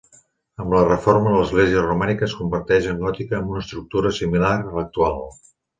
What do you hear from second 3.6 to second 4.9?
estructura similar a